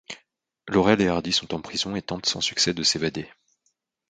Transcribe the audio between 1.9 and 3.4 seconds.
et tentent sans succès de s'évader.